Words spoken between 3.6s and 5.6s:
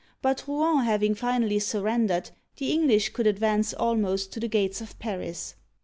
almost to the gates of Paris.